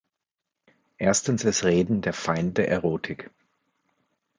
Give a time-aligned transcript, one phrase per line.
[0.97, 3.29] Erstens ist Reden der Feind der Erotik.